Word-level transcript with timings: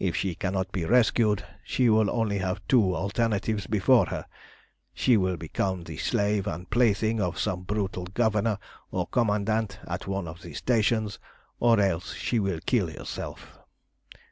If 0.00 0.16
she 0.16 0.34
cannot 0.34 0.72
be 0.72 0.84
rescued, 0.84 1.46
she 1.62 1.88
will 1.88 2.10
only 2.10 2.38
have 2.38 2.66
two 2.66 2.96
alternatives 2.96 3.68
before 3.68 4.06
her. 4.06 4.26
She 4.92 5.16
will 5.16 5.36
become 5.36 5.84
the 5.84 5.98
slave 5.98 6.48
and 6.48 6.68
plaything 6.68 7.20
of 7.20 7.38
some 7.38 7.62
brutal 7.62 8.06
governor 8.06 8.58
or 8.90 9.06
commandant 9.06 9.78
at 9.86 10.08
one 10.08 10.26
of 10.26 10.42
the 10.42 10.54
stations, 10.54 11.20
or 11.60 11.78
else 11.78 12.12
she 12.14 12.40
will 12.40 12.58
kill 12.66 12.88
herself. 12.88 13.56